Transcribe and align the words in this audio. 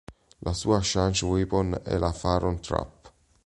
La 0.39 0.53
sua 0.53 0.79
Charge 0.81 1.23
Weapon 1.25 1.79
è 1.83 1.95
la 1.99 2.11
Pharaoh 2.11 2.57
Trap. 2.57 3.13